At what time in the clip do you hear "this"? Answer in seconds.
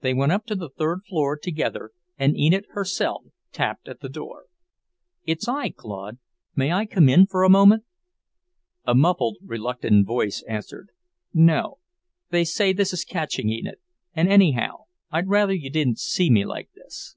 12.72-12.92, 16.74-17.14